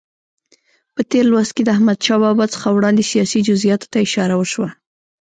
په 0.95 1.01
تېر 1.11 1.25
لوست 1.31 1.51
کې 1.55 1.63
د 1.65 1.69
احمدشاه 1.75 2.21
بابا 2.23 2.45
څخه 2.53 2.67
وړاندې 2.71 3.09
سیاسي 3.11 3.39
جزئیاتو 3.47 3.89
ته 3.91 3.97
اشاره 4.05 4.35
وشوه. 4.37 4.69